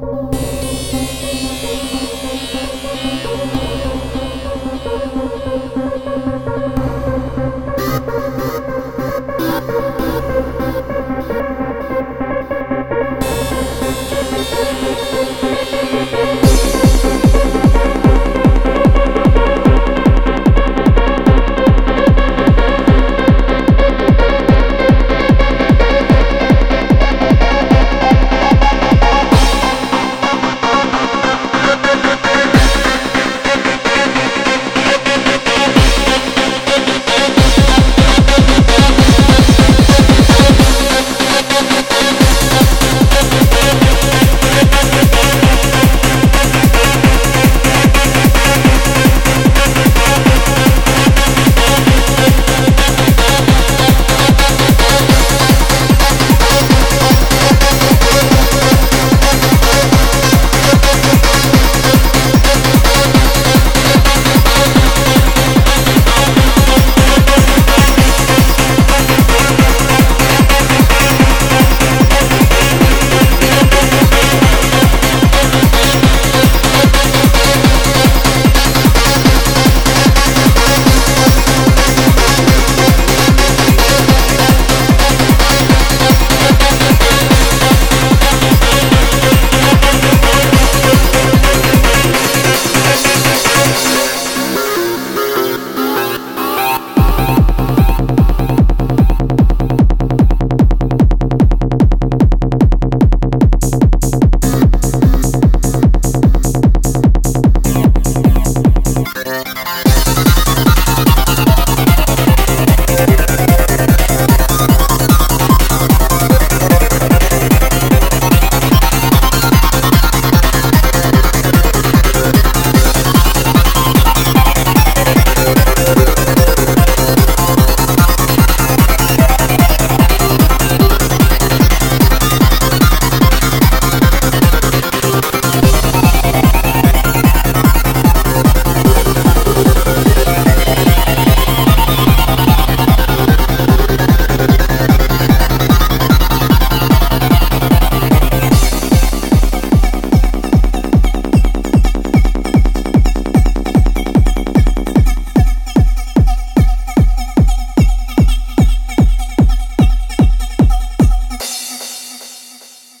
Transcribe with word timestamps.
Bye. 0.00 0.39